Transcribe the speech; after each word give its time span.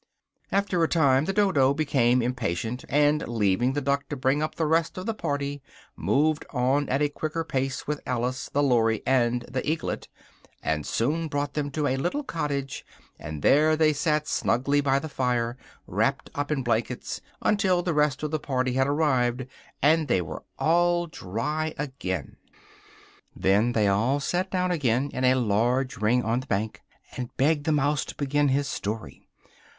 After 0.51 0.83
a 0.83 0.87
time 0.87 1.25
the 1.25 1.31
Dodo 1.33 1.75
became 1.75 2.23
impatient, 2.23 2.83
and, 2.89 3.21
leaving 3.27 3.73
the 3.73 3.81
Duck 3.81 4.09
to 4.09 4.15
bring 4.15 4.41
up 4.41 4.55
the 4.55 4.65
rest 4.65 4.97
of 4.97 5.05
the 5.05 5.13
party, 5.13 5.61
moved 5.95 6.43
on 6.49 6.89
at 6.89 7.03
a 7.03 7.09
quicker 7.09 7.43
pace 7.43 7.85
with 7.85 8.01
Alice, 8.07 8.49
the 8.51 8.63
Lory, 8.63 9.03
and 9.05 9.43
the 9.43 9.61
Eaglet, 9.61 10.07
and 10.63 10.87
soon 10.87 11.27
brought 11.27 11.53
them 11.53 11.69
to 11.69 11.85
a 11.85 11.97
little 11.97 12.23
cottage, 12.23 12.83
and 13.19 13.43
there 13.43 13.75
they 13.75 13.93
sat 13.93 14.27
snugly 14.27 14.81
by 14.81 14.97
the 14.97 15.07
fire, 15.07 15.55
wrapped 15.85 16.31
up 16.33 16.51
in 16.51 16.63
blankets, 16.63 17.21
until 17.43 17.83
the 17.83 17.93
rest 17.93 18.23
of 18.23 18.31
the 18.31 18.39
party 18.39 18.73
had 18.73 18.87
arrived, 18.87 19.45
and 19.83 20.07
they 20.07 20.19
were 20.19 20.41
all 20.57 21.05
dry 21.05 21.75
again. 21.77 22.37
Then 23.35 23.73
they 23.73 23.87
all 23.87 24.19
sat 24.19 24.49
down 24.49 24.71
again 24.71 25.11
in 25.13 25.25
a 25.25 25.35
large 25.35 25.97
ring 25.97 26.23
on 26.23 26.39
the 26.39 26.47
bank, 26.47 26.81
and 27.15 27.29
begged 27.37 27.65
the 27.65 27.71
mouse 27.71 28.03
to 28.05 28.15
begin 28.15 28.47
his 28.47 28.67
story. 28.67 29.27